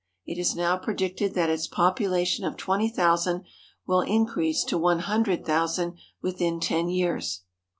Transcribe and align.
It 0.25 0.39
is 0.39 0.55
now 0.55 0.77
pre 0.77 0.95
dicted 0.95 1.35
that 1.35 1.51
its 1.51 1.67
population 1.67 2.43
of 2.43 2.57
twenty 2.57 2.89
thousand 2.89 3.43
will 3.85 4.01
in 4.01 4.25
crease 4.25 4.63
to 4.63 4.77
one 4.79 4.97
hundred 4.97 5.45
thousand 5.45 5.99
within 6.23 6.59
ten 6.59 6.89
years. 6.89 7.41